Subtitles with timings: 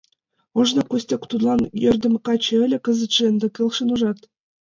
[0.59, 4.19] Ожно Костя тудлан йӧрдымӧ каче ыле, кызыт ынде келшен, ужат?..